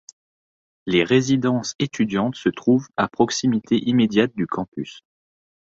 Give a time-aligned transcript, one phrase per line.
[0.87, 5.03] Les résidences étudiantes se trouvent à proximité immédiate du campus.